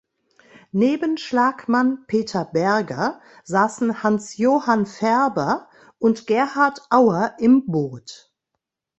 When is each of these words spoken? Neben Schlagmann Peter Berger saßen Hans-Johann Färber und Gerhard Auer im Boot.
Neben 0.71 1.17
Schlagmann 1.17 2.07
Peter 2.07 2.43
Berger 2.43 3.21
saßen 3.43 4.01
Hans-Johann 4.01 4.87
Färber 4.87 5.69
und 5.99 6.25
Gerhard 6.25 6.81
Auer 6.89 7.35
im 7.37 7.67
Boot. 7.67 8.33